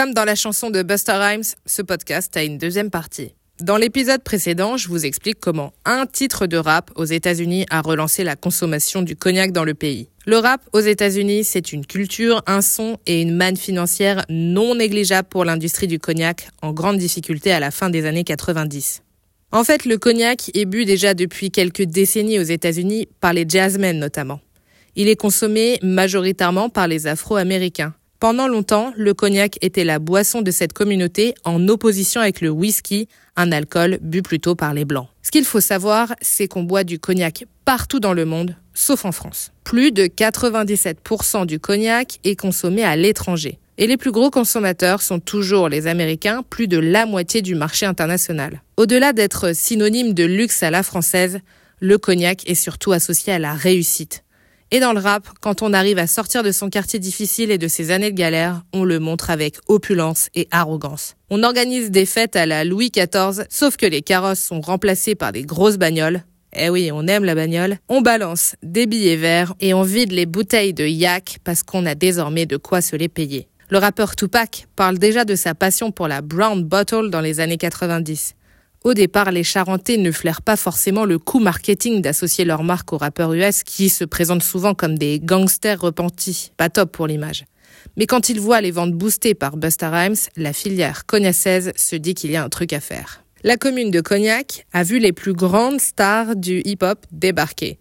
[0.00, 3.34] Comme dans la chanson de Buster Rhymes, ce podcast a une deuxième partie.
[3.60, 8.24] Dans l'épisode précédent, je vous explique comment un titre de rap aux États-Unis a relancé
[8.24, 10.08] la consommation du cognac dans le pays.
[10.24, 15.28] Le rap aux États-Unis, c'est une culture, un son et une manne financière non négligeable
[15.28, 19.02] pour l'industrie du cognac en grande difficulté à la fin des années 90.
[19.52, 23.98] En fait, le cognac est bu déjà depuis quelques décennies aux États-Unis par les jazzmen
[23.98, 24.40] notamment.
[24.96, 27.92] Il est consommé majoritairement par les Afro-Américains.
[28.20, 33.08] Pendant longtemps, le cognac était la boisson de cette communauté en opposition avec le whisky,
[33.34, 35.08] un alcool bu plutôt par les blancs.
[35.22, 39.12] Ce qu'il faut savoir, c'est qu'on boit du cognac partout dans le monde, sauf en
[39.12, 39.52] France.
[39.64, 43.58] Plus de 97% du cognac est consommé à l'étranger.
[43.78, 47.86] Et les plus gros consommateurs sont toujours les Américains, plus de la moitié du marché
[47.86, 48.60] international.
[48.76, 51.40] Au-delà d'être synonyme de luxe à la française,
[51.80, 54.24] le cognac est surtout associé à la réussite.
[54.72, 57.66] Et dans le rap, quand on arrive à sortir de son quartier difficile et de
[57.66, 61.16] ses années de galère, on le montre avec opulence et arrogance.
[61.28, 65.32] On organise des fêtes à la Louis XIV, sauf que les carrosses sont remplacés par
[65.32, 66.22] des grosses bagnoles.
[66.52, 67.78] Eh oui, on aime la bagnole.
[67.88, 71.96] On balance des billets verts et on vide les bouteilles de yak parce qu'on a
[71.96, 73.48] désormais de quoi se les payer.
[73.70, 77.56] Le rappeur Tupac parle déjà de sa passion pour la brown bottle dans les années
[77.56, 78.34] 90.
[78.82, 82.96] Au départ, les Charentais ne flairent pas forcément le coup marketing d'associer leur marque aux
[82.96, 86.52] rappeurs US qui se présentent souvent comme des gangsters repentis.
[86.56, 87.44] Pas top pour l'image.
[87.98, 92.14] Mais quand ils voient les ventes boostées par Busta Rhymes, la filière cognacèse se dit
[92.14, 93.22] qu'il y a un truc à faire.
[93.42, 97.78] La commune de Cognac a vu les plus grandes stars du hip-hop débarquer.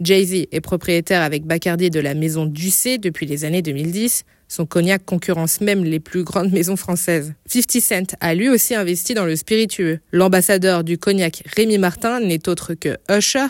[0.00, 4.24] Jay-Z est propriétaire avec Bacardi de la maison Ducé depuis les années 2010.
[4.48, 7.34] Son cognac concurrence même les plus grandes maisons françaises.
[7.46, 10.00] 50 Cent a lui aussi investi dans le spiritueux.
[10.10, 13.46] L'ambassadeur du cognac Rémi Martin n'est autre que Usher.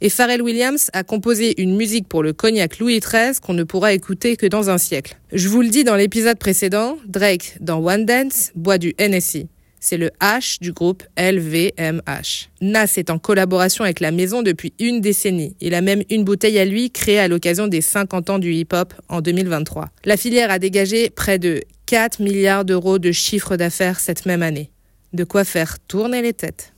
[0.00, 3.92] Et Pharrell Williams a composé une musique pour le cognac Louis XIII qu'on ne pourra
[3.92, 5.18] écouter que dans un siècle.
[5.32, 9.48] Je vous le dis dans l'épisode précédent, Drake, dans One Dance, boit du NSI.
[9.80, 12.50] C'est le H du groupe LVMH.
[12.60, 15.56] Nas est en collaboration avec la maison depuis une décennie.
[15.60, 18.92] Il a même une bouteille à lui créée à l'occasion des 50 ans du hip-hop
[19.08, 19.88] en 2023.
[20.04, 24.70] La filière a dégagé près de 4 milliards d'euros de chiffre d'affaires cette même année.
[25.14, 26.72] De quoi faire tourner les têtes.